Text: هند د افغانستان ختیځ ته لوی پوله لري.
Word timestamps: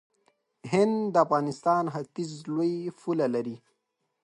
هند 0.71 0.97
د 1.13 1.15
افغانستان 1.25 1.83
ختیځ 1.93 2.29
ته 2.41 2.47
لوی 2.55 2.73
پوله 2.99 3.27
لري. 3.35 3.57